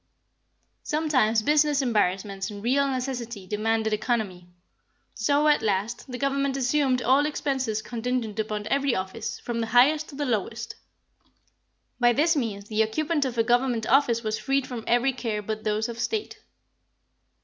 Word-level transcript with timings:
Sometimes 0.81 1.43
business 1.43 1.79
embarrassments 1.83 2.49
and 2.49 2.63
real 2.63 2.87
necessity 2.87 3.45
demanded 3.45 3.93
economy; 3.93 4.47
so, 5.13 5.47
at 5.47 5.61
last, 5.61 6.11
the 6.11 6.17
Government 6.17 6.57
assumed 6.57 7.03
all 7.03 7.21
the 7.21 7.29
expenses 7.29 7.83
contingent 7.83 8.39
upon 8.39 8.65
every 8.71 8.95
office, 8.95 9.37
from 9.41 9.59
the 9.59 9.67
highest 9.67 10.09
to 10.09 10.15
the 10.15 10.25
lowest. 10.25 10.75
By 11.99 12.13
this 12.13 12.35
means 12.35 12.63
the 12.67 12.81
occupant 12.83 13.25
of 13.25 13.37
a 13.37 13.43
Government 13.43 13.85
office 13.85 14.23
was 14.23 14.39
freed 14.39 14.65
from 14.65 14.83
every 14.87 15.13
care 15.13 15.43
but 15.43 15.63
those 15.65 15.87
of 15.87 15.99
state. 15.99 16.39